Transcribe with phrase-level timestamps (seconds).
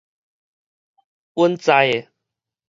[1.35, 2.07] 穩在的